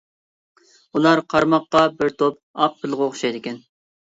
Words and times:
ئۇلار 0.97 1.21
قارىماققا 1.33 1.83
بىر 2.01 2.09
توپ 2.23 2.41
ئاق 2.65 2.81
پىلغا 2.81 3.07
ئوخشايدىكەن. 3.11 3.63